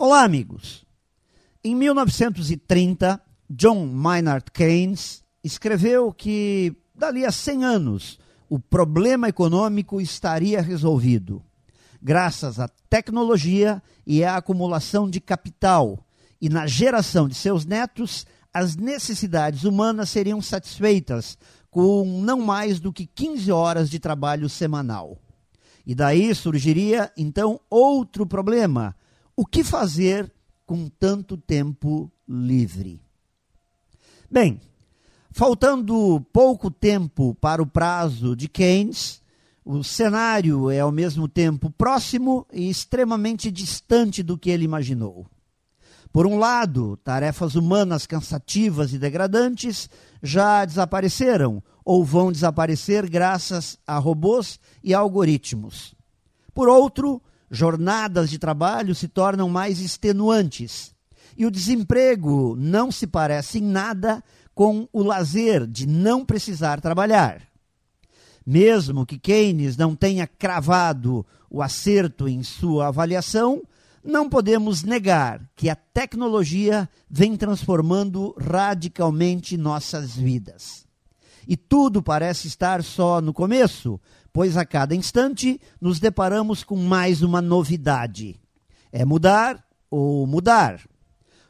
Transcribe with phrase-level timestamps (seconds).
[0.00, 0.86] Olá, amigos.
[1.64, 10.62] Em 1930, John Maynard Keynes escreveu que, dali a 100 anos, o problema econômico estaria
[10.62, 11.42] resolvido,
[12.00, 15.98] graças à tecnologia e à acumulação de capital,
[16.40, 18.24] e na geração de seus netos,
[18.54, 21.36] as necessidades humanas seriam satisfeitas
[21.72, 25.18] com não mais do que 15 horas de trabalho semanal.
[25.84, 28.94] E daí surgiria então outro problema:
[29.38, 30.32] o que fazer
[30.66, 33.00] com tanto tempo livre?
[34.28, 34.60] Bem,
[35.30, 39.22] faltando pouco tempo para o prazo de Keynes,
[39.64, 45.24] o cenário é ao mesmo tempo próximo e extremamente distante do que ele imaginou.
[46.12, 49.88] Por um lado, tarefas humanas cansativas e degradantes
[50.20, 55.94] já desapareceram ou vão desaparecer graças a robôs e algoritmos.
[56.52, 60.94] Por outro, jornadas de trabalho se tornam mais extenuantes
[61.36, 64.22] e o desemprego não se parece em nada
[64.54, 67.42] com o lazer de não precisar trabalhar.
[68.44, 73.62] Mesmo que Keynes não tenha cravado o acerto em sua avaliação,
[74.02, 80.87] não podemos negar que a tecnologia vem transformando radicalmente nossas vidas.
[81.48, 83.98] E tudo parece estar só no começo,
[84.30, 88.38] pois a cada instante nos deparamos com mais uma novidade.
[88.92, 90.78] É mudar ou mudar.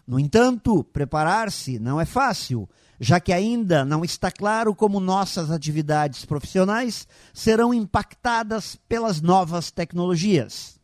[0.06, 2.68] No entanto, preparar-se não é fácil,
[3.00, 10.78] já que ainda não está claro como nossas atividades profissionais serão impactadas pelas novas tecnologias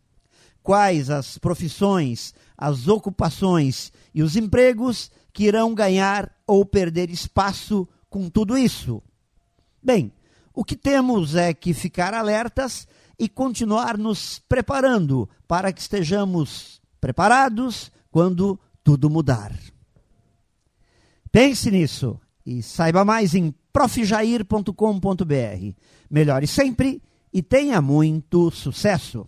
[0.65, 8.31] quais as profissões, as ocupações e os empregos que irão ganhar ou perder espaço com
[8.31, 9.03] tudo isso?
[9.83, 10.13] Bem,
[10.55, 12.87] o que temos é que ficar alertas
[13.19, 19.53] e continuar nos preparando para que estejamos preparados quando tudo mudar.
[21.33, 25.75] Pense nisso e saiba mais em profjair.com.br.
[26.09, 27.03] Melhore sempre
[27.33, 29.27] e tenha muito sucesso!